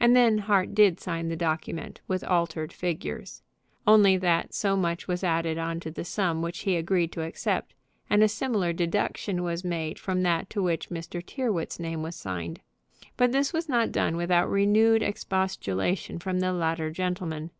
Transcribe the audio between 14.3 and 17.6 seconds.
renewed expostulation from the latter gentleman.